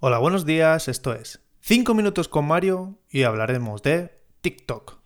Hola, 0.00 0.18
buenos 0.18 0.46
días, 0.46 0.86
esto 0.86 1.12
es 1.12 1.40
5 1.62 1.92
minutos 1.92 2.28
con 2.28 2.46
Mario 2.46 3.00
y 3.10 3.24
hablaremos 3.24 3.82
de 3.82 4.22
TikTok. 4.42 5.00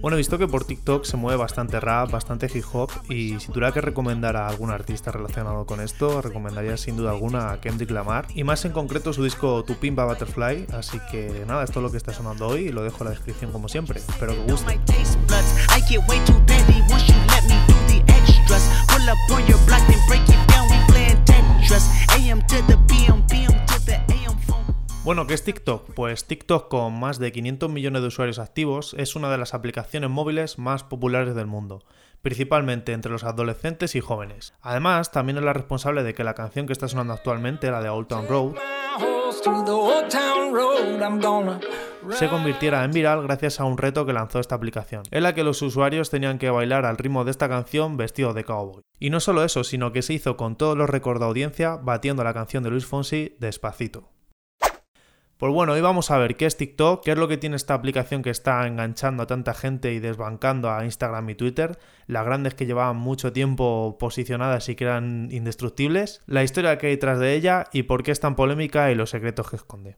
Bueno, 0.00 0.16
he 0.16 0.18
visto 0.18 0.38
que 0.38 0.46
por 0.46 0.64
TikTok 0.64 1.04
se 1.04 1.16
mueve 1.16 1.36
bastante 1.36 1.80
rap, 1.80 2.10
bastante 2.10 2.50
hip 2.52 2.64
hop 2.72 2.90
y 3.08 3.38
si 3.40 3.48
tuviera 3.48 3.72
que 3.72 3.80
recomendar 3.80 4.36
a 4.36 4.48
algún 4.48 4.70
artista 4.70 5.10
relacionado 5.10 5.66
con 5.66 5.80
esto, 5.80 6.22
recomendaría 6.22 6.76
sin 6.76 6.96
duda 6.96 7.10
alguna 7.10 7.50
a 7.50 7.60
Kendrick 7.60 7.90
Lamar 7.90 8.26
y 8.34 8.44
más 8.44 8.64
en 8.64 8.72
concreto 8.72 9.12
su 9.12 9.24
disco 9.24 9.64
Tu 9.64 9.74
Pimpa 9.76 10.04
Butterfly, 10.04 10.66
así 10.72 11.00
que 11.10 11.44
nada, 11.46 11.64
esto 11.64 11.80
es 11.80 11.82
lo 11.82 11.90
que 11.90 11.96
está 11.96 12.12
sonando 12.12 12.46
hoy 12.46 12.68
y 12.68 12.72
lo 12.72 12.82
dejo 12.82 12.98
en 13.00 13.04
la 13.04 13.10
descripción 13.10 13.50
como 13.50 13.68
siempre, 13.68 14.00
espero 14.00 14.32
que 14.34 14.52
guste. 14.52 14.80
AM 22.14 22.40
to 22.46 22.62
the 22.68 22.76
PM, 22.86 23.23
Bueno, 25.04 25.26
¿qué 25.26 25.34
es 25.34 25.44
TikTok? 25.44 25.92
Pues 25.92 26.24
TikTok 26.24 26.68
con 26.68 26.98
más 26.98 27.18
de 27.18 27.30
500 27.30 27.70
millones 27.70 28.00
de 28.00 28.08
usuarios 28.08 28.38
activos 28.38 28.96
es 28.98 29.16
una 29.16 29.30
de 29.30 29.36
las 29.36 29.52
aplicaciones 29.52 30.08
móviles 30.08 30.58
más 30.58 30.82
populares 30.82 31.34
del 31.34 31.46
mundo, 31.46 31.84
principalmente 32.22 32.92
entre 32.94 33.12
los 33.12 33.22
adolescentes 33.22 33.96
y 33.96 34.00
jóvenes. 34.00 34.54
Además, 34.62 35.12
también 35.12 35.36
es 35.36 35.44
la 35.44 35.52
responsable 35.52 36.04
de 36.04 36.14
que 36.14 36.24
la 36.24 36.32
canción 36.32 36.66
que 36.66 36.72
está 36.72 36.88
sonando 36.88 37.12
actualmente, 37.12 37.70
la 37.70 37.82
de 37.82 37.90
Old 37.90 38.08
Town 38.08 38.26
Road, 38.26 38.54
se 42.10 42.28
convirtiera 42.30 42.82
en 42.82 42.90
viral 42.92 43.24
gracias 43.24 43.60
a 43.60 43.64
un 43.64 43.76
reto 43.76 44.06
que 44.06 44.14
lanzó 44.14 44.40
esta 44.40 44.54
aplicación, 44.54 45.02
en 45.10 45.22
la 45.22 45.34
que 45.34 45.44
los 45.44 45.60
usuarios 45.60 46.08
tenían 46.08 46.38
que 46.38 46.48
bailar 46.48 46.86
al 46.86 46.96
ritmo 46.96 47.26
de 47.26 47.30
esta 47.30 47.50
canción 47.50 47.98
vestidos 47.98 48.34
de 48.34 48.44
cowboy. 48.44 48.80
Y 48.98 49.10
no 49.10 49.20
solo 49.20 49.44
eso, 49.44 49.64
sino 49.64 49.92
que 49.92 50.00
se 50.00 50.14
hizo 50.14 50.38
con 50.38 50.56
todos 50.56 50.78
los 50.78 50.88
récords 50.88 51.20
de 51.20 51.26
audiencia 51.26 51.76
batiendo 51.76 52.24
la 52.24 52.32
canción 52.32 52.62
de 52.62 52.70
Luis 52.70 52.86
Fonsi 52.86 53.36
despacito. 53.38 54.13
Pues 55.36 55.52
bueno, 55.52 55.72
hoy 55.72 55.80
vamos 55.80 56.12
a 56.12 56.18
ver 56.18 56.36
qué 56.36 56.46
es 56.46 56.56
TikTok, 56.56 57.02
qué 57.02 57.10
es 57.10 57.18
lo 57.18 57.26
que 57.26 57.36
tiene 57.36 57.56
esta 57.56 57.74
aplicación 57.74 58.22
que 58.22 58.30
está 58.30 58.64
enganchando 58.68 59.24
a 59.24 59.26
tanta 59.26 59.52
gente 59.52 59.92
y 59.92 59.98
desbancando 59.98 60.70
a 60.70 60.84
Instagram 60.84 61.28
y 61.30 61.34
Twitter, 61.34 61.76
las 62.06 62.24
grandes 62.24 62.54
que 62.54 62.66
llevaban 62.66 62.96
mucho 62.96 63.32
tiempo 63.32 63.96
posicionadas 63.98 64.68
y 64.68 64.76
que 64.76 64.84
eran 64.84 65.28
indestructibles, 65.32 66.22
la 66.26 66.44
historia 66.44 66.78
que 66.78 66.86
hay 66.86 66.92
detrás 66.92 67.18
de 67.18 67.34
ella 67.34 67.64
y 67.72 67.82
por 67.82 68.04
qué 68.04 68.12
es 68.12 68.20
tan 68.20 68.36
polémica 68.36 68.92
y 68.92 68.94
los 68.94 69.10
secretos 69.10 69.50
que 69.50 69.56
esconde. 69.56 69.96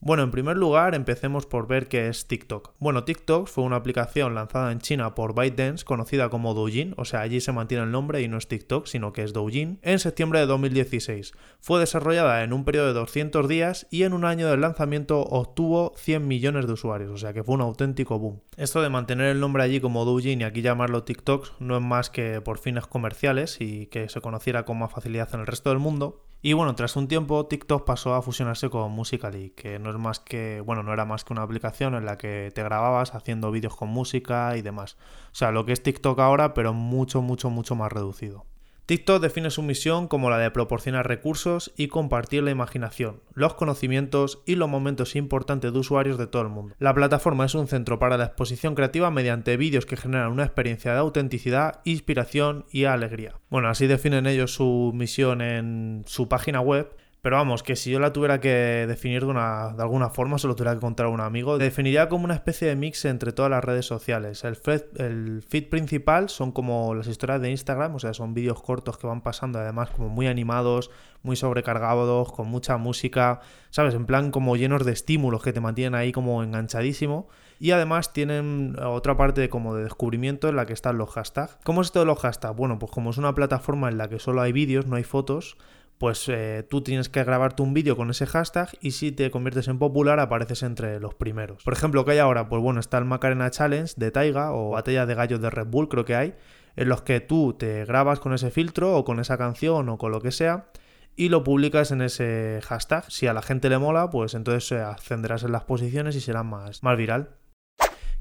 Bueno, 0.00 0.22
en 0.22 0.30
primer 0.30 0.56
lugar, 0.56 0.94
empecemos 0.94 1.44
por 1.44 1.66
ver 1.66 1.88
qué 1.88 2.06
es 2.06 2.28
TikTok. 2.28 2.74
Bueno, 2.78 3.02
TikTok 3.02 3.48
fue 3.48 3.64
una 3.64 3.76
aplicación 3.76 4.32
lanzada 4.32 4.70
en 4.70 4.78
China 4.78 5.16
por 5.16 5.34
ByteDance, 5.34 5.84
conocida 5.84 6.30
como 6.30 6.54
Douyin, 6.54 6.94
o 6.96 7.04
sea, 7.04 7.20
allí 7.20 7.40
se 7.40 7.50
mantiene 7.50 7.82
el 7.82 7.90
nombre 7.90 8.22
y 8.22 8.28
no 8.28 8.38
es 8.38 8.46
TikTok, 8.46 8.86
sino 8.86 9.12
que 9.12 9.24
es 9.24 9.32
Douyin, 9.32 9.80
en 9.82 9.98
septiembre 9.98 10.38
de 10.38 10.46
2016. 10.46 11.32
Fue 11.60 11.80
desarrollada 11.80 12.44
en 12.44 12.52
un 12.52 12.64
periodo 12.64 12.86
de 12.86 12.92
200 12.92 13.48
días 13.48 13.88
y 13.90 14.04
en 14.04 14.12
un 14.12 14.24
año 14.24 14.48
del 14.48 14.60
lanzamiento 14.60 15.20
obtuvo 15.20 15.94
100 15.96 16.28
millones 16.28 16.68
de 16.68 16.74
usuarios, 16.74 17.10
o 17.10 17.18
sea 17.18 17.32
que 17.32 17.42
fue 17.42 17.56
un 17.56 17.62
auténtico 17.62 18.20
boom. 18.20 18.40
Esto 18.56 18.80
de 18.80 18.90
mantener 18.90 19.26
el 19.26 19.40
nombre 19.40 19.64
allí 19.64 19.80
como 19.80 20.04
Douyin 20.04 20.42
y 20.42 20.44
aquí 20.44 20.62
llamarlo 20.62 21.02
TikTok 21.02 21.58
no 21.58 21.76
es 21.76 21.82
más 21.82 22.08
que 22.08 22.40
por 22.40 22.58
fines 22.58 22.86
comerciales 22.86 23.60
y 23.60 23.86
que 23.86 24.08
se 24.08 24.20
conociera 24.20 24.64
con 24.64 24.78
más 24.78 24.92
facilidad 24.92 25.28
en 25.34 25.40
el 25.40 25.46
resto 25.46 25.70
del 25.70 25.80
mundo. 25.80 26.27
Y 26.40 26.52
bueno, 26.52 26.74
tras 26.76 26.94
un 26.94 27.08
tiempo 27.08 27.46
TikTok 27.46 27.84
pasó 27.84 28.14
a 28.14 28.22
fusionarse 28.22 28.70
con 28.70 28.92
Musical.ly, 28.92 29.50
que 29.50 29.80
no 29.80 29.90
es 29.90 29.96
más 29.96 30.20
que, 30.20 30.60
bueno, 30.60 30.84
no 30.84 30.92
era 30.92 31.04
más 31.04 31.24
que 31.24 31.32
una 31.32 31.42
aplicación 31.42 31.94
en 31.96 32.06
la 32.06 32.16
que 32.16 32.52
te 32.54 32.62
grababas 32.62 33.14
haciendo 33.14 33.50
vídeos 33.50 33.74
con 33.74 33.88
música 33.88 34.56
y 34.56 34.62
demás. 34.62 34.96
O 35.32 35.34
sea, 35.34 35.50
lo 35.50 35.64
que 35.64 35.72
es 35.72 35.82
TikTok 35.82 36.18
ahora, 36.20 36.54
pero 36.54 36.72
mucho, 36.72 37.22
mucho, 37.22 37.50
mucho 37.50 37.74
más 37.74 37.92
reducido. 37.92 38.46
TikTok 38.88 39.20
define 39.20 39.50
su 39.50 39.62
misión 39.62 40.08
como 40.08 40.30
la 40.30 40.38
de 40.38 40.50
proporcionar 40.50 41.06
recursos 41.06 41.74
y 41.76 41.88
compartir 41.88 42.42
la 42.42 42.52
imaginación, 42.52 43.20
los 43.34 43.52
conocimientos 43.52 44.42
y 44.46 44.54
los 44.54 44.70
momentos 44.70 45.14
importantes 45.14 45.74
de 45.74 45.78
usuarios 45.78 46.16
de 46.16 46.26
todo 46.26 46.40
el 46.40 46.48
mundo. 46.48 46.74
La 46.78 46.94
plataforma 46.94 47.44
es 47.44 47.54
un 47.54 47.68
centro 47.68 47.98
para 47.98 48.16
la 48.16 48.24
exposición 48.24 48.74
creativa 48.74 49.10
mediante 49.10 49.58
vídeos 49.58 49.84
que 49.84 49.98
generan 49.98 50.32
una 50.32 50.44
experiencia 50.44 50.94
de 50.94 51.00
autenticidad, 51.00 51.82
inspiración 51.84 52.64
y 52.70 52.84
alegría. 52.84 53.34
Bueno, 53.50 53.68
así 53.68 53.86
definen 53.86 54.26
ellos 54.26 54.54
su 54.54 54.90
misión 54.94 55.42
en 55.42 56.04
su 56.06 56.30
página 56.30 56.62
web 56.62 56.88
pero 57.20 57.36
vamos, 57.36 57.62
que 57.62 57.74
si 57.74 57.90
yo 57.90 57.98
la 57.98 58.12
tuviera 58.12 58.40
que 58.40 58.84
definir 58.86 59.22
de, 59.24 59.26
una, 59.26 59.74
de 59.74 59.82
alguna 59.82 60.08
forma, 60.08 60.38
se 60.38 60.46
lo 60.46 60.54
tuviera 60.54 60.74
que 60.74 60.80
contar 60.80 61.06
a 61.06 61.08
un 61.08 61.20
amigo, 61.20 61.58
definiría 61.58 62.08
como 62.08 62.24
una 62.24 62.34
especie 62.34 62.68
de 62.68 62.76
mix 62.76 63.04
entre 63.04 63.32
todas 63.32 63.50
las 63.50 63.64
redes 63.64 63.86
sociales. 63.86 64.44
El 64.44 64.54
feed, 64.54 64.82
el 64.96 65.42
feed 65.42 65.68
principal 65.68 66.28
son 66.28 66.52
como 66.52 66.94
las 66.94 67.08
historias 67.08 67.40
de 67.40 67.50
Instagram, 67.50 67.94
o 67.96 67.98
sea, 67.98 68.14
son 68.14 68.34
vídeos 68.34 68.62
cortos 68.62 68.98
que 68.98 69.06
van 69.06 69.20
pasando, 69.20 69.58
además 69.58 69.90
como 69.90 70.08
muy 70.08 70.28
animados, 70.28 70.90
muy 71.22 71.34
sobrecargados, 71.34 72.32
con 72.32 72.46
mucha 72.46 72.76
música, 72.76 73.40
¿sabes? 73.70 73.94
En 73.94 74.06
plan 74.06 74.30
como 74.30 74.56
llenos 74.56 74.84
de 74.84 74.92
estímulos 74.92 75.42
que 75.42 75.52
te 75.52 75.60
mantienen 75.60 75.96
ahí 75.96 76.12
como 76.12 76.42
enganchadísimo. 76.42 77.28
Y 77.60 77.72
además 77.72 78.12
tienen 78.12 78.76
otra 78.80 79.16
parte 79.16 79.48
como 79.48 79.74
de 79.74 79.82
descubrimiento 79.82 80.48
en 80.48 80.54
la 80.54 80.64
que 80.64 80.72
están 80.72 80.96
los 80.96 81.10
hashtags. 81.10 81.58
¿Cómo 81.64 81.80
es 81.80 81.88
esto 81.88 81.98
de 81.98 82.06
los 82.06 82.20
hashtags? 82.20 82.54
Bueno, 82.54 82.78
pues 82.78 82.92
como 82.92 83.10
es 83.10 83.18
una 83.18 83.34
plataforma 83.34 83.88
en 83.88 83.98
la 83.98 84.08
que 84.08 84.20
solo 84.20 84.42
hay 84.42 84.52
vídeos, 84.52 84.86
no 84.86 84.94
hay 84.94 85.02
fotos, 85.02 85.56
pues 85.98 86.28
eh, 86.28 86.64
tú 86.68 86.82
tienes 86.82 87.08
que 87.08 87.22
grabarte 87.24 87.62
un 87.62 87.74
vídeo 87.74 87.96
con 87.96 88.10
ese 88.10 88.26
hashtag 88.26 88.70
y 88.80 88.92
si 88.92 89.12
te 89.12 89.30
conviertes 89.30 89.68
en 89.68 89.78
popular 89.78 90.20
apareces 90.20 90.62
entre 90.62 91.00
los 91.00 91.14
primeros. 91.14 91.64
Por 91.64 91.72
ejemplo, 91.72 92.04
¿qué 92.04 92.12
hay 92.12 92.18
ahora? 92.18 92.48
Pues 92.48 92.62
bueno, 92.62 92.80
está 92.80 92.98
el 92.98 93.04
Macarena 93.04 93.50
Challenge 93.50 93.92
de 93.96 94.10
Taiga 94.10 94.52
o 94.52 94.70
Batalla 94.70 95.06
de 95.06 95.14
Gallos 95.14 95.40
de 95.40 95.50
Red 95.50 95.66
Bull, 95.66 95.88
creo 95.88 96.04
que 96.04 96.14
hay, 96.14 96.34
en 96.76 96.88
los 96.88 97.02
que 97.02 97.20
tú 97.20 97.54
te 97.58 97.84
grabas 97.84 98.20
con 98.20 98.32
ese 98.32 98.50
filtro 98.50 98.96
o 98.96 99.04
con 99.04 99.18
esa 99.18 99.36
canción 99.36 99.88
o 99.88 99.98
con 99.98 100.12
lo 100.12 100.20
que 100.20 100.30
sea 100.30 100.70
y 101.16 101.30
lo 101.30 101.42
publicas 101.42 101.90
en 101.90 102.00
ese 102.00 102.60
hashtag. 102.62 103.10
Si 103.10 103.26
a 103.26 103.32
la 103.34 103.42
gente 103.42 103.68
le 103.68 103.78
mola, 103.78 104.08
pues 104.08 104.34
entonces 104.34 104.70
eh, 104.70 104.80
ascenderás 104.80 105.42
en 105.42 105.50
las 105.50 105.64
posiciones 105.64 106.14
y 106.14 106.20
será 106.20 106.44
más, 106.44 106.84
más 106.84 106.96
viral. 106.96 107.30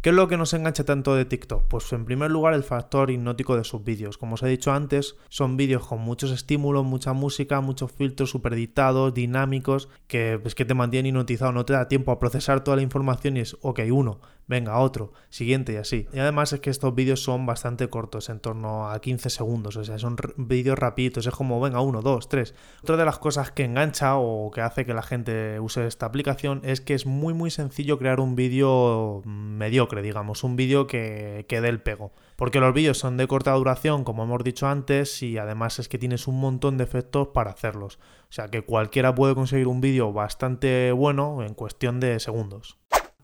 ¿Qué 0.02 0.10
es 0.10 0.16
lo 0.16 0.28
que 0.28 0.38
nos 0.38 0.54
engancha 0.54 0.84
tanto 0.84 1.16
de 1.16 1.26
TikTok? 1.26 1.64
Pues 1.68 1.92
en 1.92 2.06
primer 2.06 2.30
lugar 2.30 2.54
el 2.54 2.64
factor 2.64 3.10
hipnótico 3.10 3.58
de 3.58 3.64
sus 3.64 3.84
vídeos. 3.84 4.20
Como 4.20 4.36
os 4.36 4.44
he 4.44 4.48
dicho 4.48 4.72
antes, 4.72 5.16
son 5.28 5.58
vídeos 5.58 5.88
con 5.88 6.00
muchos 6.02 6.30
estímulos, 6.30 6.86
mucha 6.86 7.14
música, 7.14 7.62
muchos 7.62 7.92
filtros 7.92 8.30
superditados, 8.30 9.16
dinámicos, 9.16 9.90
que, 10.08 10.40
pues, 10.40 10.54
que 10.54 10.66
te 10.66 10.76
mantienen 10.76 11.10
hipnotizado, 11.10 11.52
no 11.52 11.66
te 11.66 11.74
da 11.74 11.88
tiempo 11.88 12.12
a 12.12 12.20
procesar 12.20 12.64
toda 12.64 12.78
la 12.78 12.84
información 12.84 13.38
y 13.38 13.40
es, 13.40 13.58
ok, 13.62 13.80
uno, 13.92 14.20
venga, 14.48 14.80
otro, 14.80 15.14
siguiente 15.30 15.74
y 15.74 15.76
así. 15.76 16.08
Y 16.14 16.20
además 16.20 16.54
es 16.54 16.60
que 16.60 16.70
estos 16.70 16.96
vídeos 16.96 17.22
son 17.22 17.46
bastante 17.46 17.90
cortos, 17.90 18.30
en 18.30 18.40
torno 18.40 18.90
a 18.90 19.00
15 19.00 19.30
segundos, 19.30 19.76
o 19.76 19.84
sea, 19.84 20.00
son 20.00 20.16
vídeos 20.38 20.80
rapiditos, 20.80 21.28
es 21.28 21.34
como, 21.34 21.60
venga, 21.60 21.82
uno, 21.82 22.02
dos, 22.02 22.30
tres. 22.30 22.56
Otra 22.82 22.98
de 22.98 23.06
las 23.06 23.20
cosas 23.20 23.52
que 23.52 23.66
engancha 23.66 24.18
o 24.18 24.50
que 24.52 24.62
hace 24.62 24.86
que 24.86 24.94
la 24.94 25.04
gente 25.04 25.60
use 25.60 25.86
esta 25.86 26.06
aplicación 26.06 26.62
es 26.64 26.82
que 26.82 26.94
es 26.94 27.06
muy 27.06 27.34
muy 27.34 27.52
sencillo 27.52 28.00
crear 28.00 28.20
un 28.20 28.36
vídeo 28.36 29.22
mediocre 29.26 30.02
digamos, 30.02 30.44
un 30.44 30.56
vídeo 30.56 30.88
que, 30.88 31.46
que 31.48 31.62
dé 31.62 31.70
el 31.70 31.82
pego. 31.82 32.14
Porque 32.36 32.60
los 32.60 32.74
vídeos 32.74 32.98
son 32.98 33.18
de 33.18 33.28
corta 33.28 33.52
duración, 33.54 34.04
como 34.04 34.24
hemos 34.24 34.44
dicho 34.44 34.68
antes, 34.68 35.24
y 35.24 35.38
además 35.38 35.80
es 35.80 35.90
que 35.90 35.98
tienes 35.98 36.28
un 36.28 36.40
montón 36.40 36.78
de 36.78 36.84
efectos 36.84 37.30
para 37.34 37.52
hacerlos. 37.52 38.00
O 38.30 38.32
sea 38.32 38.50
que 38.50 38.62
cualquiera 38.62 39.16
puede 39.16 39.36
conseguir 39.36 39.68
un 39.68 39.82
vídeo 39.82 40.14
bastante 40.14 40.92
bueno 40.92 41.44
en 41.44 41.54
cuestión 41.54 42.00
de 42.00 42.20
segundos. 42.20 42.78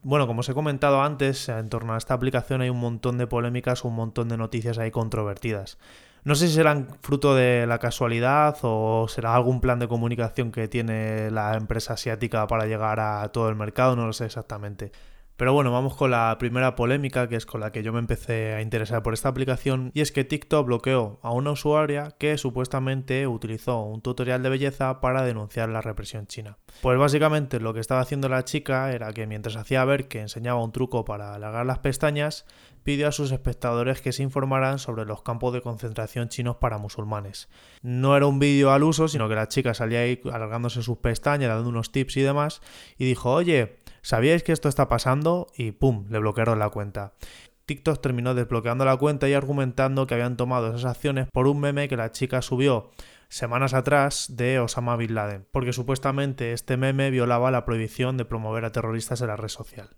Bueno, 0.06 0.28
como 0.28 0.42
os 0.42 0.50
he 0.50 0.54
comentado 0.54 1.02
antes, 1.02 1.48
en 1.48 1.70
torno 1.70 1.94
a 1.94 1.98
esta 1.98 2.14
aplicación 2.14 2.62
hay 2.62 2.70
un 2.70 2.80
montón 2.80 3.18
de 3.18 3.26
polémicas, 3.26 3.86
un 3.86 3.96
montón 3.96 4.28
de 4.28 4.36
noticias 4.36 4.78
ahí 4.78 4.92
controvertidas. 4.92 5.78
No 6.26 6.36
sé 6.36 6.48
si 6.50 6.56
serán 6.56 6.90
fruto 7.02 7.36
de 7.36 7.66
la 7.68 7.80
casualidad 7.80 8.58
o 8.64 9.08
será 9.08 9.34
algún 9.34 9.62
plan 9.62 9.80
de 9.80 9.88
comunicación 9.88 10.52
que 10.52 10.68
tiene 10.68 11.32
la 11.32 11.56
empresa 11.56 11.94
asiática 11.94 12.48
para 12.48 12.66
llegar 12.66 13.00
a 13.00 13.30
todo 13.30 13.48
el 13.48 13.56
mercado, 13.56 13.96
no 13.96 14.06
lo 14.06 14.12
sé 14.14 14.26
exactamente. 14.26 14.92
Pero 15.36 15.54
bueno, 15.54 15.72
vamos 15.72 15.96
con 15.96 16.12
la 16.12 16.36
primera 16.38 16.76
polémica, 16.76 17.28
que 17.28 17.36
es 17.36 17.46
con 17.46 17.62
la 17.62 17.72
que 17.72 17.82
yo 17.82 17.92
me 17.92 18.00
empecé 18.00 18.54
a 18.54 18.62
interesar 18.62 19.02
por 19.02 19.14
esta 19.14 19.30
aplicación, 19.30 19.92
y 19.94 20.02
es 20.02 20.12
que 20.12 20.24
TikTok 20.24 20.66
bloqueó 20.68 21.20
a 21.24 21.32
una 21.32 21.52
usuaria 21.52 22.16
que 22.20 22.38
supuestamente 22.38 23.26
utilizó 23.26 23.82
un 23.82 24.02
tutorial 24.02 24.44
de 24.44 24.50
belleza 24.50 25.02
para 25.02 25.24
denunciar 25.24 25.70
la 25.70 25.82
represión 25.82 26.28
china. 26.28 26.58
Pues 26.82 27.00
básicamente 27.00 27.60
lo 27.60 27.74
que 27.74 27.80
estaba 27.80 28.02
haciendo 28.02 28.30
la 28.30 28.46
chica 28.46 28.92
era 28.92 29.12
que 29.12 29.26
mientras 29.26 29.56
hacía 29.56 29.84
ver 29.86 30.08
que 30.08 30.22
enseñaba 30.22 30.64
un 30.64 30.72
truco 30.72 31.04
para 31.04 31.34
alargar 31.34 31.66
las 31.66 31.80
pestañas, 31.80 32.46
pidió 32.84 33.08
a 33.08 33.12
sus 33.12 33.32
espectadores 33.32 34.02
que 34.02 34.12
se 34.12 34.24
informaran 34.24 34.78
sobre 34.78 35.06
los 35.06 35.24
campos 35.24 35.54
de 35.54 35.62
concentración 35.62 36.30
chinos 36.30 36.58
para 36.58 36.78
musulmanes. 36.78 37.50
No 37.82 38.16
era 38.16 38.28
un 38.28 38.40
vídeo 38.40 38.72
al 38.72 38.84
uso, 38.84 39.08
sino 39.08 39.30
que 39.30 39.36
la 39.36 39.48
chica 39.48 39.74
salía 39.74 40.02
ahí 40.02 40.22
alargándose 40.32 40.84
sus 40.84 40.98
pestañas, 40.98 41.50
dando 41.50 41.70
unos 41.70 41.92
tips 41.92 42.18
y 42.18 42.22
demás, 42.22 42.62
y 42.98 43.06
dijo, 43.06 43.32
oye, 43.32 43.78
¿sabíais 44.04 44.44
que 44.44 44.52
esto 44.52 44.70
está 44.70 44.88
pasando? 44.88 45.48
Y 45.58 45.72
¡pum! 45.72 46.06
le 46.10 46.20
bloquearon 46.20 46.60
la 46.60 46.70
cuenta. 46.70 47.14
TikTok 47.66 48.02
terminó 48.02 48.36
desbloqueando 48.36 48.86
la 48.86 48.98
cuenta 48.98 49.28
y 49.28 49.34
argumentando 49.34 50.06
que 50.06 50.14
habían 50.14 50.38
tomado 50.38 50.68
esas 50.68 50.86
acciones 50.86 51.28
por 51.34 51.48
un 51.48 51.60
meme 51.60 51.88
que 51.88 51.98
la 51.98 52.12
chica 52.12 52.42
subió 52.42 52.92
semanas 53.30 53.74
atrás 53.74 54.28
de 54.36 54.60
Osama 54.60 54.96
Bin 54.98 55.16
Laden, 55.16 55.48
porque 55.52 55.74
supuestamente 55.74 56.52
este 56.52 56.78
meme 56.78 57.10
violaba 57.10 57.50
la 57.50 57.66
prohibición 57.66 58.18
de 58.18 58.26
promover 58.26 58.66
a 58.66 58.72
terroristas 58.72 59.22
en 59.22 59.28
la 59.28 59.38
red 59.38 59.48
social. 59.48 59.90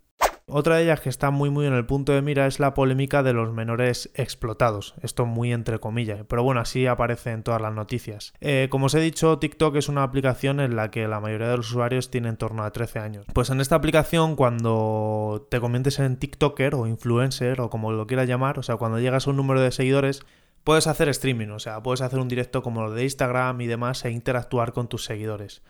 Otra 0.47 0.75
de 0.75 0.83
ellas 0.83 1.01
que 1.01 1.09
está 1.09 1.31
muy 1.31 1.49
muy 1.49 1.65
en 1.65 1.73
el 1.73 1.87
punto 1.87 2.11
de 2.11 2.21
mira 2.21 2.45
es 2.45 2.59
la 2.59 2.75
polémica 2.75 3.23
de 3.23 3.33
los 3.33 3.51
menores 3.51 4.11
explotados. 4.13 4.93
Esto 5.01 5.25
muy 5.25 5.51
entre 5.51 5.79
comillas, 5.79 6.23
pero 6.27 6.43
bueno, 6.43 6.61
así 6.61 6.85
aparece 6.85 7.31
en 7.31 7.41
todas 7.41 7.59
las 7.59 7.73
noticias. 7.73 8.31
Eh, 8.41 8.67
como 8.69 8.85
os 8.85 8.93
he 8.93 8.99
dicho, 8.99 9.39
TikTok 9.39 9.75
es 9.77 9.89
una 9.89 10.03
aplicación 10.03 10.59
en 10.59 10.75
la 10.75 10.91
que 10.91 11.07
la 11.07 11.19
mayoría 11.19 11.47
de 11.47 11.57
los 11.57 11.71
usuarios 11.71 12.11
tienen 12.11 12.29
en 12.29 12.37
torno 12.37 12.63
a 12.63 12.69
13 12.69 12.99
años. 12.99 13.25
Pues 13.33 13.49
en 13.49 13.59
esta 13.59 13.75
aplicación, 13.75 14.35
cuando 14.35 15.47
te 15.49 15.59
conviertes 15.59 15.97
en 15.97 16.17
TikToker 16.17 16.75
o 16.75 16.85
influencer 16.85 17.59
o 17.59 17.71
como 17.71 17.91
lo 17.91 18.05
quieras 18.05 18.27
llamar, 18.27 18.59
o 18.59 18.63
sea, 18.63 18.77
cuando 18.77 18.99
llegas 18.99 19.25
a 19.25 19.31
un 19.31 19.37
número 19.37 19.61
de 19.61 19.71
seguidores, 19.71 20.21
puedes 20.63 20.85
hacer 20.85 21.09
streaming, 21.09 21.49
o 21.49 21.59
sea, 21.59 21.81
puedes 21.81 22.01
hacer 22.01 22.19
un 22.19 22.27
directo 22.27 22.61
como 22.61 22.83
lo 22.83 22.91
de 22.91 23.01
Instagram 23.01 23.61
y 23.61 23.65
demás 23.65 24.05
e 24.05 24.11
interactuar 24.11 24.73
con 24.73 24.89
tus 24.89 25.05
seguidores. 25.05 25.63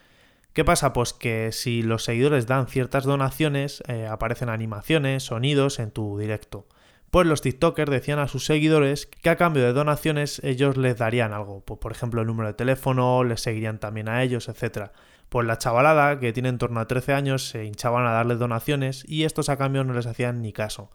¿Qué 0.55 0.63
pasa? 0.63 0.93
Pues 0.93 1.11
que 1.11 1.51
si 1.51 1.81
los 1.81 2.05
seguidores 2.05 2.47
dan 2.47 2.67
ciertas 2.67 3.03
donaciones, 3.03 3.83
eh, 3.89 4.07
aparecen 4.07 4.47
animaciones, 4.47 5.23
sonidos 5.23 5.79
en 5.79 5.91
tu 5.91 6.17
directo. 6.17 6.65
Pues 7.11 7.27
los 7.27 7.41
TikTokers 7.41 7.91
decían 7.91 8.19
a 8.19 8.29
sus 8.29 8.45
seguidores 8.45 9.05
que 9.05 9.29
a 9.29 9.35
cambio 9.35 9.63
de 9.63 9.73
donaciones 9.73 10.39
ellos 10.45 10.77
les 10.77 10.95
darían 10.95 11.33
algo, 11.33 11.59
pues 11.65 11.81
por 11.81 11.91
ejemplo 11.91 12.21
el 12.21 12.27
número 12.27 12.47
de 12.47 12.53
teléfono, 12.53 13.25
les 13.25 13.41
seguirían 13.41 13.79
también 13.79 14.07
a 14.07 14.23
ellos, 14.23 14.47
etc. 14.47 14.91
Pues 15.27 15.45
la 15.45 15.57
chavalada, 15.57 16.21
que 16.21 16.31
tiene 16.31 16.47
en 16.47 16.57
torno 16.57 16.79
a 16.79 16.87
13 16.87 17.11
años, 17.11 17.49
se 17.49 17.65
hinchaban 17.65 18.07
a 18.07 18.13
darles 18.13 18.39
donaciones 18.39 19.03
y 19.09 19.25
estos 19.25 19.49
a 19.49 19.57
cambio 19.57 19.83
no 19.83 19.91
les 19.93 20.05
hacían 20.05 20.41
ni 20.41 20.53
caso. 20.53 20.89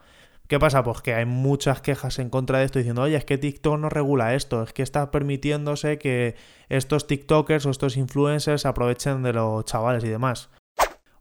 ¿Qué 0.50 0.58
pasa? 0.58 0.82
Pues 0.82 1.00
que 1.00 1.14
hay 1.14 1.26
muchas 1.26 1.80
quejas 1.80 2.18
en 2.18 2.28
contra 2.28 2.58
de 2.58 2.64
esto 2.64 2.80
diciendo, 2.80 3.02
oye, 3.02 3.14
es 3.14 3.24
que 3.24 3.38
TikTok 3.38 3.78
no 3.78 3.88
regula 3.88 4.34
esto, 4.34 4.64
es 4.64 4.72
que 4.72 4.82
está 4.82 5.12
permitiéndose 5.12 5.96
que 5.96 6.34
estos 6.68 7.06
TikTokers 7.06 7.66
o 7.66 7.70
estos 7.70 7.96
influencers 7.96 8.66
aprovechen 8.66 9.22
de 9.22 9.32
los 9.32 9.64
chavales 9.64 10.02
y 10.02 10.08
demás. 10.08 10.50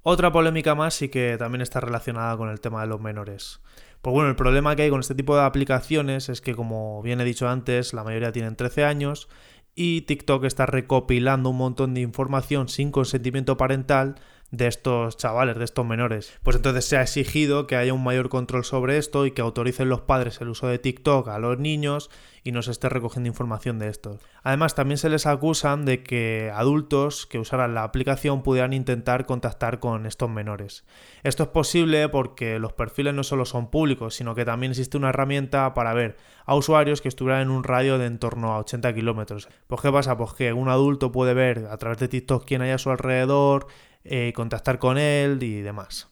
Otra 0.01 0.31
polémica 0.31 0.73
más 0.73 0.99
y 1.03 1.09
que 1.09 1.35
también 1.37 1.61
está 1.61 1.79
relacionada 1.79 2.35
con 2.37 2.49
el 2.49 2.59
tema 2.59 2.81
de 2.81 2.87
los 2.87 3.01
menores. 3.01 3.61
Pues 4.01 4.15
bueno, 4.15 4.29
el 4.29 4.35
problema 4.35 4.75
que 4.75 4.81
hay 4.81 4.89
con 4.89 5.01
este 5.01 5.13
tipo 5.13 5.35
de 5.35 5.43
aplicaciones 5.43 6.27
es 6.29 6.41
que, 6.41 6.55
como 6.55 7.03
bien 7.03 7.21
he 7.21 7.23
dicho 7.23 7.47
antes, 7.47 7.93
la 7.93 8.03
mayoría 8.03 8.31
tienen 8.31 8.55
13 8.55 8.83
años 8.83 9.29
y 9.75 10.01
TikTok 10.01 10.43
está 10.45 10.65
recopilando 10.65 11.51
un 11.51 11.57
montón 11.57 11.93
de 11.93 12.01
información 12.01 12.67
sin 12.67 12.89
consentimiento 12.91 13.57
parental 13.57 14.15
de 14.51 14.67
estos 14.67 15.17
chavales, 15.17 15.57
de 15.57 15.65
estos 15.65 15.85
menores. 15.85 16.37
Pues 16.43 16.55
entonces 16.55 16.85
se 16.85 16.97
ha 16.97 17.01
exigido 17.01 17.67
que 17.67 17.75
haya 17.75 17.93
un 17.93 18.03
mayor 18.03 18.29
control 18.29 18.63
sobre 18.63 18.97
esto 18.97 19.25
y 19.25 19.31
que 19.31 19.41
autoricen 19.41 19.89
los 19.89 20.01
padres 20.01 20.41
el 20.41 20.49
uso 20.49 20.67
de 20.67 20.79
TikTok 20.79 21.27
a 21.27 21.39
los 21.39 21.59
niños 21.59 22.09
y 22.43 22.51
no 22.51 22.61
se 22.61 22.71
esté 22.71 22.89
recogiendo 22.89 23.27
información 23.27 23.79
de 23.79 23.89
esto. 23.89 24.17
Además, 24.43 24.75
también 24.75 24.97
se 24.97 25.09
les 25.09 25.25
acusan 25.25 25.85
de 25.85 26.03
que 26.03 26.51
adultos 26.53 27.25
que 27.25 27.39
usaran 27.39 27.73
la 27.75 27.83
aplicación 27.83 28.43
pudieran 28.43 28.73
intentar 28.73 29.25
contactar 29.25 29.79
con 29.79 30.05
estos 30.05 30.29
menores. 30.29 30.85
Esto 31.23 31.43
es 31.43 31.49
posible 31.49 32.07
porque 32.09 32.59
los 32.59 32.73
perfiles 32.73 33.13
no 33.13 33.23
solo 33.23 33.45
son 33.45 33.69
públicos, 33.69 34.15
sino 34.15 34.35
que 34.35 34.45
también 34.45 34.71
existe 34.71 34.97
una 34.97 35.09
herramienta 35.09 35.73
para 35.73 35.93
ver 35.93 36.17
a 36.45 36.55
usuarios 36.55 37.01
que 37.01 37.09
estuvieran 37.09 37.43
en 37.43 37.49
un 37.51 37.63
radio 37.63 37.97
de 37.97 38.05
en 38.05 38.17
torno 38.17 38.53
a 38.53 38.59
80 38.59 38.93
kilómetros. 38.95 39.49
Pues 39.67 39.81
¿qué 39.81 39.91
pasa? 39.91 40.17
Pues 40.17 40.33
que 40.33 40.53
un 40.53 40.69
adulto 40.69 41.11
puede 41.11 41.33
ver 41.33 41.67
a 41.69 41.77
través 41.77 41.99
de 41.99 42.07
TikTok 42.07 42.45
quién 42.45 42.61
hay 42.61 42.71
a 42.71 42.77
su 42.77 42.89
alrededor, 42.89 43.67
eh, 44.11 44.33
contactar 44.33 44.79
con 44.79 44.97
él 44.97 45.43
y 45.43 45.61
demás. 45.61 46.09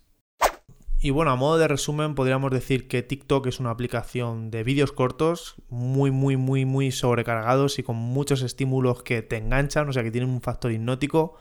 Y 0.99 1.09
bueno, 1.09 1.31
a 1.31 1.35
modo 1.35 1.57
de 1.57 1.67
resumen, 1.67 2.13
podríamos 2.13 2.51
decir 2.51 2.87
que 2.87 3.01
TikTok 3.01 3.47
es 3.47 3.59
una 3.59 3.71
aplicación 3.71 4.51
de 4.51 4.63
vídeos 4.63 4.91
cortos, 4.91 5.55
muy, 5.67 6.11
muy, 6.11 6.37
muy, 6.37 6.65
muy 6.65 6.91
sobrecargados 6.91 7.79
y 7.79 7.83
con 7.83 7.95
muchos 7.95 8.43
estímulos 8.43 9.01
que 9.01 9.23
te 9.23 9.37
enganchan, 9.37 9.89
o 9.89 9.93
sea 9.93 10.03
que 10.03 10.11
tienen 10.11 10.29
un 10.29 10.41
factor 10.41 10.71
hipnótico, 10.71 11.37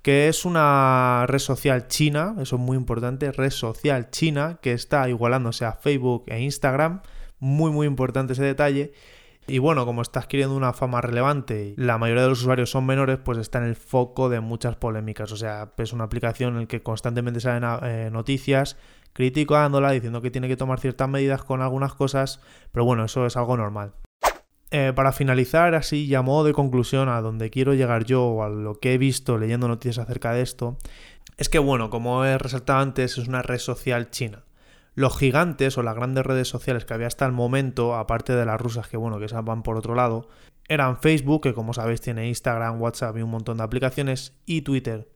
que 0.00 0.28
es 0.28 0.46
una 0.46 1.26
red 1.26 1.38
social 1.38 1.86
china, 1.88 2.34
eso 2.40 2.56
es 2.56 2.62
muy 2.62 2.78
importante, 2.78 3.30
red 3.30 3.50
social 3.50 4.10
china, 4.10 4.58
que 4.62 4.72
está 4.72 5.06
igualándose 5.10 5.66
a 5.66 5.72
Facebook 5.72 6.24
e 6.28 6.40
Instagram, 6.40 7.02
muy, 7.40 7.70
muy 7.70 7.86
importante 7.86 8.32
ese 8.32 8.42
detalle, 8.42 8.94
y 9.46 9.58
bueno, 9.58 9.84
como 9.84 10.00
está 10.00 10.20
adquiriendo 10.20 10.56
una 10.56 10.72
fama 10.72 11.02
relevante 11.02 11.74
y 11.76 11.80
la 11.80 11.98
mayoría 11.98 12.22
de 12.22 12.30
los 12.30 12.40
usuarios 12.40 12.70
son 12.70 12.86
menores, 12.86 13.18
pues 13.22 13.38
está 13.38 13.58
en 13.58 13.64
el 13.64 13.76
foco 13.76 14.30
de 14.30 14.40
muchas 14.40 14.76
polémicas. 14.76 15.32
O 15.32 15.36
sea, 15.36 15.72
es 15.76 15.92
una 15.92 16.04
aplicación 16.04 16.54
en 16.54 16.60
la 16.60 16.66
que 16.66 16.82
constantemente 16.82 17.40
salen 17.40 17.68
eh, 17.82 18.08
noticias 18.10 18.78
criticándola, 19.12 19.92
diciendo 19.92 20.22
que 20.22 20.30
tiene 20.30 20.48
que 20.48 20.56
tomar 20.56 20.80
ciertas 20.80 21.08
medidas 21.08 21.44
con 21.44 21.62
algunas 21.62 21.94
cosas, 21.94 22.40
pero 22.72 22.84
bueno, 22.84 23.04
eso 23.04 23.26
es 23.26 23.36
algo 23.36 23.56
normal. 23.56 23.92
Eh, 24.70 24.92
para 24.94 25.12
finalizar, 25.12 25.74
así 25.74 26.12
modo 26.24 26.44
de 26.44 26.52
conclusión, 26.52 27.08
a 27.08 27.20
donde 27.20 27.50
quiero 27.50 27.74
llegar 27.74 28.04
yo 28.04 28.24
o 28.24 28.42
a 28.42 28.48
lo 28.48 28.80
que 28.80 28.94
he 28.94 28.98
visto 28.98 29.38
leyendo 29.38 29.68
noticias 29.68 29.98
acerca 29.98 30.32
de 30.32 30.42
esto, 30.42 30.78
es 31.36 31.48
que 31.48 31.58
bueno, 31.60 31.90
como 31.90 32.24
he 32.24 32.38
resaltado 32.38 32.80
antes, 32.80 33.18
es 33.18 33.28
una 33.28 33.42
red 33.42 33.58
social 33.58 34.10
china 34.10 34.44
los 34.94 35.18
gigantes 35.18 35.76
o 35.78 35.82
las 35.82 35.94
grandes 35.94 36.24
redes 36.24 36.48
sociales 36.48 36.84
que 36.84 36.94
había 36.94 37.06
hasta 37.06 37.26
el 37.26 37.32
momento, 37.32 37.94
aparte 37.96 38.34
de 38.34 38.46
las 38.46 38.60
rusas 38.60 38.88
que 38.88 38.96
bueno, 38.96 39.18
que 39.18 39.28
se 39.28 39.40
van 39.40 39.62
por 39.62 39.76
otro 39.76 39.94
lado, 39.94 40.28
eran 40.68 40.98
Facebook, 40.98 41.42
que 41.42 41.54
como 41.54 41.74
sabéis 41.74 42.00
tiene 42.00 42.28
Instagram, 42.28 42.80
WhatsApp 42.80 43.16
y 43.18 43.22
un 43.22 43.30
montón 43.30 43.58
de 43.58 43.64
aplicaciones, 43.64 44.34
y 44.46 44.62
Twitter. 44.62 45.08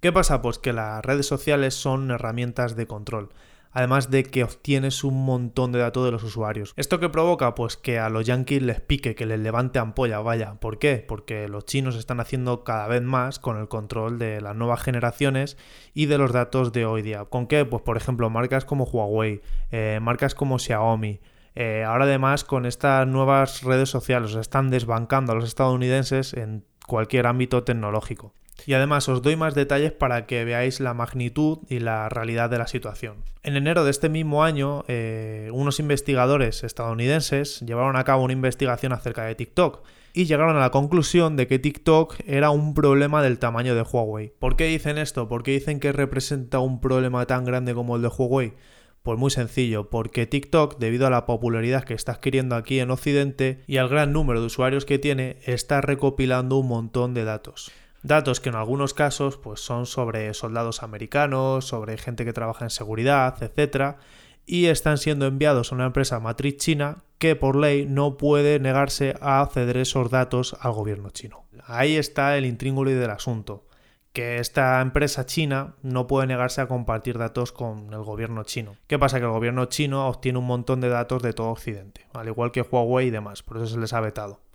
¿Qué 0.00 0.12
pasa? 0.12 0.42
Pues 0.42 0.58
que 0.58 0.72
las 0.72 1.04
redes 1.04 1.26
sociales 1.26 1.74
son 1.74 2.10
herramientas 2.10 2.76
de 2.76 2.86
control 2.86 3.30
además 3.76 4.10
de 4.10 4.24
que 4.24 4.42
obtienes 4.42 5.04
un 5.04 5.26
montón 5.26 5.70
de 5.70 5.80
datos 5.80 6.02
de 6.06 6.10
los 6.10 6.22
usuarios. 6.22 6.72
¿Esto 6.76 6.98
qué 6.98 7.10
provoca? 7.10 7.54
Pues 7.54 7.76
que 7.76 7.98
a 7.98 8.08
los 8.08 8.24
yankees 8.24 8.62
les 8.62 8.80
pique, 8.80 9.14
que 9.14 9.26
les 9.26 9.38
levante 9.38 9.78
ampolla, 9.78 10.20
vaya. 10.20 10.54
¿Por 10.54 10.78
qué? 10.78 11.04
Porque 11.06 11.46
los 11.46 11.66
chinos 11.66 11.94
están 11.94 12.18
haciendo 12.18 12.64
cada 12.64 12.88
vez 12.88 13.02
más 13.02 13.38
con 13.38 13.58
el 13.58 13.68
control 13.68 14.18
de 14.18 14.40
las 14.40 14.56
nuevas 14.56 14.80
generaciones 14.82 15.58
y 15.92 16.06
de 16.06 16.16
los 16.16 16.32
datos 16.32 16.72
de 16.72 16.86
hoy 16.86 17.02
día. 17.02 17.26
¿Con 17.26 17.46
qué? 17.46 17.66
Pues 17.66 17.82
por 17.82 17.98
ejemplo, 17.98 18.30
marcas 18.30 18.64
como 18.64 18.84
Huawei, 18.84 19.42
eh, 19.70 19.98
marcas 20.00 20.34
como 20.34 20.58
Xiaomi, 20.58 21.20
eh, 21.54 21.84
ahora 21.84 22.06
además 22.06 22.44
con 22.44 22.64
estas 22.64 23.06
nuevas 23.06 23.62
redes 23.62 23.90
sociales 23.90 24.34
están 24.36 24.70
desbancando 24.70 25.32
a 25.32 25.34
los 25.34 25.44
estadounidenses 25.44 26.32
en 26.32 26.64
cualquier 26.86 27.26
ámbito 27.26 27.62
tecnológico. 27.62 28.32
Y 28.64 28.72
además 28.72 29.08
os 29.08 29.22
doy 29.22 29.36
más 29.36 29.54
detalles 29.54 29.92
para 29.92 30.26
que 30.26 30.44
veáis 30.44 30.80
la 30.80 30.94
magnitud 30.94 31.58
y 31.68 31.80
la 31.80 32.08
realidad 32.08 32.48
de 32.50 32.58
la 32.58 32.66
situación. 32.66 33.16
En 33.42 33.56
enero 33.56 33.84
de 33.84 33.90
este 33.90 34.08
mismo 34.08 34.42
año, 34.42 34.84
eh, 34.88 35.50
unos 35.52 35.78
investigadores 35.78 36.64
estadounidenses 36.64 37.60
llevaron 37.60 37.96
a 37.96 38.04
cabo 38.04 38.24
una 38.24 38.32
investigación 38.32 38.92
acerca 38.92 39.24
de 39.24 39.34
TikTok 39.34 39.84
y 40.12 40.24
llegaron 40.24 40.56
a 40.56 40.60
la 40.60 40.70
conclusión 40.70 41.36
de 41.36 41.46
que 41.46 41.58
TikTok 41.58 42.16
era 42.26 42.50
un 42.50 42.72
problema 42.72 43.22
del 43.22 43.38
tamaño 43.38 43.74
de 43.74 43.82
Huawei. 43.82 44.32
¿Por 44.38 44.56
qué 44.56 44.64
dicen 44.64 44.96
esto? 44.98 45.28
¿Por 45.28 45.42
qué 45.42 45.52
dicen 45.52 45.78
que 45.78 45.92
representa 45.92 46.58
un 46.58 46.80
problema 46.80 47.26
tan 47.26 47.44
grande 47.44 47.74
como 47.74 47.96
el 47.96 48.02
de 48.02 48.08
Huawei? 48.08 48.54
Pues 49.02 49.18
muy 49.18 49.30
sencillo, 49.30 49.90
porque 49.90 50.26
TikTok, 50.26 50.78
debido 50.78 51.06
a 51.06 51.10
la 51.10 51.26
popularidad 51.26 51.84
que 51.84 51.94
está 51.94 52.12
adquiriendo 52.12 52.56
aquí 52.56 52.80
en 52.80 52.90
Occidente 52.90 53.62
y 53.68 53.76
al 53.76 53.88
gran 53.88 54.12
número 54.12 54.40
de 54.40 54.46
usuarios 54.46 54.84
que 54.84 54.98
tiene, 54.98 55.36
está 55.44 55.82
recopilando 55.82 56.56
un 56.56 56.66
montón 56.66 57.14
de 57.14 57.24
datos. 57.24 57.70
Datos 58.06 58.38
que 58.38 58.50
en 58.50 58.54
algunos 58.54 58.94
casos 58.94 59.36
pues, 59.36 59.58
son 59.58 59.84
sobre 59.84 60.32
soldados 60.32 60.84
americanos, 60.84 61.64
sobre 61.64 61.98
gente 61.98 62.24
que 62.24 62.32
trabaja 62.32 62.64
en 62.64 62.70
seguridad, 62.70 63.34
etc. 63.42 63.96
Y 64.46 64.66
están 64.66 64.98
siendo 64.98 65.26
enviados 65.26 65.72
a 65.72 65.74
una 65.74 65.86
empresa 65.86 66.20
matriz 66.20 66.56
china 66.56 67.02
que 67.18 67.34
por 67.34 67.56
ley 67.56 67.84
no 67.84 68.16
puede 68.16 68.60
negarse 68.60 69.16
a 69.20 69.48
ceder 69.52 69.78
esos 69.78 70.08
datos 70.08 70.56
al 70.60 70.70
gobierno 70.70 71.10
chino. 71.10 71.46
Ahí 71.66 71.96
está 71.96 72.38
el 72.38 72.46
intríngulo 72.46 72.92
del 72.92 73.10
asunto 73.10 73.66
que 74.12 74.38
esta 74.38 74.80
empresa 74.80 75.26
china 75.26 75.74
no 75.82 76.06
puede 76.06 76.28
negarse 76.28 76.60
a 76.60 76.68
compartir 76.68 77.18
datos 77.18 77.50
con 77.50 77.92
el 77.92 78.04
gobierno 78.04 78.44
chino. 78.44 78.76
¿Qué 78.86 79.00
pasa? 79.00 79.18
Que 79.18 79.26
el 79.26 79.32
gobierno 79.32 79.64
chino 79.64 80.06
obtiene 80.06 80.38
un 80.38 80.46
montón 80.46 80.80
de 80.80 80.88
datos 80.88 81.22
de 81.22 81.32
todo 81.32 81.48
Occidente, 81.48 82.06
al 82.14 82.28
igual 82.28 82.52
que 82.52 82.62
Huawei 82.62 83.08
y 83.08 83.10
demás, 83.10 83.42
por 83.42 83.56
eso 83.56 83.66
se 83.66 83.78
les 83.78 83.92
ha 83.92 84.00
vetado. 84.00 84.45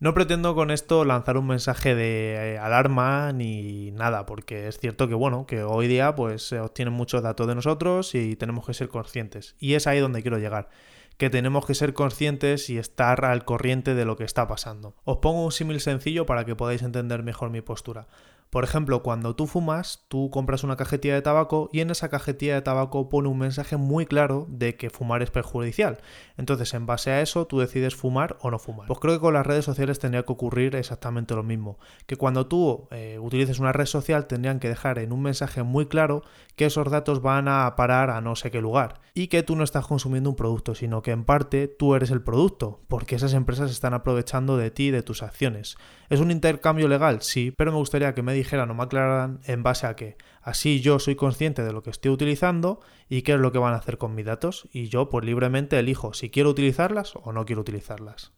No 0.00 0.14
pretendo 0.14 0.54
con 0.54 0.70
esto 0.70 1.04
lanzar 1.04 1.36
un 1.36 1.46
mensaje 1.46 1.94
de 1.94 2.54
eh, 2.54 2.58
alarma 2.58 3.34
ni 3.34 3.90
nada, 3.90 4.24
porque 4.24 4.66
es 4.66 4.78
cierto 4.78 5.08
que 5.08 5.14
bueno, 5.14 5.44
que 5.46 5.62
hoy 5.62 5.88
día 5.88 6.14
pues 6.14 6.48
se 6.48 6.58
obtienen 6.58 6.94
muchos 6.94 7.22
datos 7.22 7.46
de 7.46 7.54
nosotros 7.54 8.14
y 8.14 8.34
tenemos 8.34 8.64
que 8.64 8.72
ser 8.72 8.88
conscientes. 8.88 9.56
Y 9.58 9.74
es 9.74 9.86
ahí 9.86 10.00
donde 10.00 10.22
quiero 10.22 10.38
llegar 10.38 10.70
que 11.18 11.28
tenemos 11.28 11.66
que 11.66 11.74
ser 11.74 11.92
conscientes 11.92 12.70
y 12.70 12.78
estar 12.78 13.26
al 13.26 13.44
corriente 13.44 13.94
de 13.94 14.06
lo 14.06 14.16
que 14.16 14.24
está 14.24 14.48
pasando. 14.48 14.94
Os 15.04 15.18
pongo 15.18 15.44
un 15.44 15.52
símil 15.52 15.78
sencillo 15.82 16.24
para 16.24 16.46
que 16.46 16.56
podáis 16.56 16.80
entender 16.80 17.22
mejor 17.22 17.50
mi 17.50 17.60
postura. 17.60 18.08
Por 18.50 18.64
ejemplo, 18.64 19.04
cuando 19.04 19.36
tú 19.36 19.46
fumas, 19.46 20.04
tú 20.08 20.28
compras 20.30 20.64
una 20.64 20.76
cajetilla 20.76 21.14
de 21.14 21.22
tabaco 21.22 21.70
y 21.72 21.80
en 21.80 21.90
esa 21.90 22.08
cajetilla 22.08 22.54
de 22.54 22.62
tabaco 22.62 23.08
pone 23.08 23.28
un 23.28 23.38
mensaje 23.38 23.76
muy 23.76 24.06
claro 24.06 24.46
de 24.48 24.74
que 24.74 24.90
fumar 24.90 25.22
es 25.22 25.30
perjudicial. 25.30 25.98
Entonces, 26.36 26.74
en 26.74 26.84
base 26.84 27.12
a 27.12 27.20
eso, 27.20 27.46
tú 27.46 27.60
decides 27.60 27.94
fumar 27.94 28.36
o 28.40 28.50
no 28.50 28.58
fumar. 28.58 28.88
Pues 28.88 28.98
creo 28.98 29.14
que 29.14 29.20
con 29.20 29.34
las 29.34 29.46
redes 29.46 29.64
sociales 29.64 30.00
tendría 30.00 30.24
que 30.24 30.32
ocurrir 30.32 30.74
exactamente 30.74 31.36
lo 31.36 31.44
mismo. 31.44 31.78
Que 32.06 32.16
cuando 32.16 32.48
tú 32.48 32.88
eh, 32.90 33.18
utilices 33.20 33.60
una 33.60 33.72
red 33.72 33.86
social, 33.86 34.26
tendrían 34.26 34.58
que 34.58 34.68
dejar 34.68 34.98
en 34.98 35.12
un 35.12 35.22
mensaje 35.22 35.62
muy 35.62 35.86
claro 35.86 36.22
que 36.56 36.66
esos 36.66 36.90
datos 36.90 37.22
van 37.22 37.46
a 37.46 37.76
parar 37.76 38.10
a 38.10 38.20
no 38.20 38.34
sé 38.34 38.50
qué 38.50 38.60
lugar. 38.60 39.00
Y 39.14 39.28
que 39.28 39.42
tú 39.42 39.54
no 39.54 39.62
estás 39.62 39.86
consumiendo 39.86 40.28
un 40.28 40.36
producto, 40.36 40.74
sino 40.74 41.02
que 41.02 41.12
en 41.12 41.24
parte 41.24 41.68
tú 41.68 41.94
eres 41.94 42.10
el 42.10 42.22
producto, 42.22 42.80
porque 42.88 43.14
esas 43.14 43.34
empresas 43.34 43.70
están 43.70 43.94
aprovechando 43.94 44.56
de 44.56 44.70
ti 44.70 44.88
y 44.88 44.90
de 44.90 45.02
tus 45.02 45.22
acciones. 45.22 45.76
¿Es 46.08 46.20
un 46.20 46.30
intercambio 46.30 46.88
legal? 46.88 47.22
Sí, 47.22 47.52
pero 47.52 47.70
me 47.70 47.78
gustaría 47.78 48.14
que 48.14 48.22
me 48.22 48.34
dijeran 48.40 48.70
o 48.70 48.74
me 48.74 48.82
aclararan 48.82 49.40
en 49.44 49.62
base 49.62 49.86
a 49.86 49.96
qué. 49.96 50.16
Así 50.42 50.80
yo 50.80 50.98
soy 50.98 51.14
consciente 51.14 51.62
de 51.62 51.72
lo 51.72 51.82
que 51.82 51.90
estoy 51.90 52.10
utilizando 52.10 52.80
y 53.08 53.22
qué 53.22 53.32
es 53.34 53.38
lo 53.38 53.52
que 53.52 53.58
van 53.58 53.74
a 53.74 53.76
hacer 53.76 53.98
con 53.98 54.14
mis 54.14 54.26
datos 54.26 54.68
y 54.72 54.88
yo 54.88 55.10
pues 55.10 55.24
libremente 55.24 55.78
elijo 55.78 56.12
si 56.12 56.30
quiero 56.30 56.50
utilizarlas 56.50 57.14
o 57.16 57.32
no 57.32 57.44
quiero 57.44 57.60
utilizarlas. 57.60 58.32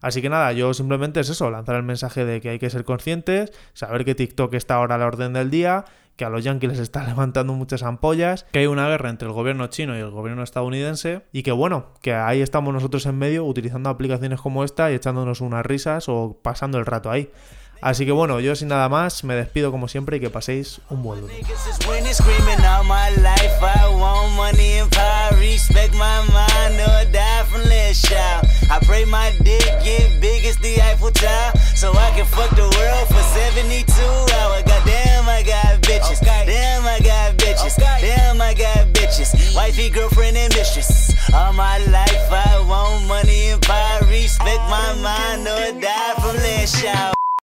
Así 0.00 0.22
que 0.22 0.28
nada, 0.28 0.52
yo 0.52 0.74
simplemente 0.74 1.20
es 1.20 1.28
eso, 1.28 1.50
lanzar 1.50 1.76
el 1.76 1.82
mensaje 1.82 2.24
de 2.24 2.40
que 2.40 2.50
hay 2.50 2.58
que 2.58 2.70
ser 2.70 2.84
conscientes, 2.84 3.52
saber 3.72 4.04
que 4.04 4.14
TikTok 4.14 4.54
está 4.54 4.76
ahora 4.76 4.94
a 4.94 4.98
la 4.98 5.06
orden 5.06 5.32
del 5.32 5.50
día, 5.50 5.84
que 6.16 6.24
a 6.24 6.30
los 6.30 6.44
yankees 6.44 6.70
les 6.70 6.78
está 6.80 7.04
levantando 7.08 7.54
muchas 7.54 7.82
ampollas, 7.82 8.44
que 8.52 8.60
hay 8.60 8.66
una 8.66 8.88
guerra 8.88 9.10
entre 9.10 9.28
el 9.28 9.34
gobierno 9.34 9.68
chino 9.68 9.96
y 9.96 10.00
el 10.00 10.10
gobierno 10.10 10.42
estadounidense 10.42 11.22
y 11.32 11.42
que 11.42 11.52
bueno, 11.52 11.94
que 12.02 12.12
ahí 12.12 12.42
estamos 12.42 12.74
nosotros 12.74 13.06
en 13.06 13.18
medio 13.18 13.44
utilizando 13.44 13.88
aplicaciones 13.88 14.40
como 14.40 14.64
esta 14.64 14.90
y 14.90 14.94
echándonos 14.94 15.40
unas 15.40 15.64
risas 15.64 16.08
o 16.08 16.38
pasando 16.42 16.78
el 16.78 16.86
rato 16.86 17.10
ahí. 17.10 17.30
Así 17.80 18.04
que 18.04 18.12
bueno, 18.12 18.40
yo 18.40 18.56
sin 18.56 18.68
nada 18.68 18.88
más 18.88 19.22
me 19.22 19.34
despido 19.34 19.70
como 19.70 19.86
siempre 19.86 20.16
y 20.16 20.20
que 20.20 20.30
paséis 20.30 20.80
un 20.90 21.02
buen 21.02 21.20
lunes. 21.20 21.36
Niggas 21.38 21.66
is 21.68 21.78
winning, 21.86 22.12
screaming 22.12 22.64
all 22.64 22.84
my 22.84 23.10
life. 23.22 23.62
I 23.62 23.88
want 23.94 24.34
money 24.34 24.80
and 24.80 24.90
power, 24.90 25.36
respect 25.38 25.94
my 25.94 26.22
mind, 26.32 26.80
or 26.80 27.12
die 27.12 27.44
from 27.44 27.62
less 27.68 27.98
shout. 28.06 28.44
I 28.70 28.78
pray 28.84 29.04
my 29.04 29.30
dick 29.44 29.64
get 29.84 30.20
big 30.20 30.44
as 30.44 30.56
the 30.58 30.80
Eiffel 30.82 31.12
Tower, 31.12 31.52
so 31.74 31.92
I 31.92 32.10
can 32.16 32.26
fuck 32.26 32.50
the 32.56 32.66
world 32.66 33.08
for 33.08 33.22
72 33.38 33.86
hours. 34.34 34.62
Goddamn, 34.64 35.28
I 35.28 35.42
got 35.42 35.80
bitches. 35.82 36.20
Damn, 36.20 36.84
I 36.84 36.98
got 37.00 37.36
bitches. 37.36 37.76
Damn, 37.76 38.40
I 38.40 38.54
got 38.54 38.88
bitches. 38.92 39.54
Wifey, 39.54 39.88
girlfriend, 39.88 40.36
and 40.36 40.52
mistress. 40.54 41.14
All 41.32 41.52
my 41.52 41.78
life, 41.86 42.32
I 42.32 42.64
want 42.66 43.06
money 43.06 43.50
and 43.50 43.62
power, 43.62 44.04
respect 44.10 44.60
my 44.68 44.94
mind, 45.00 45.46
or 45.46 45.80
die 45.80 46.14
from 46.20 46.36
less 46.36 46.80
shout. 46.80 47.17